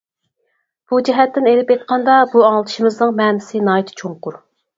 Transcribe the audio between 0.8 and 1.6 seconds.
بۇ جەھەتتىن